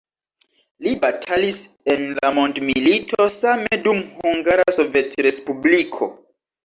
Li 0.85 0.93
batalis 1.03 1.59
en 1.95 2.01
la 2.21 2.31
mondomilito, 2.37 3.27
same 3.35 3.81
dum 3.85 4.01
Hungara 4.25 4.67
Sovetrespubliko. 4.79 6.09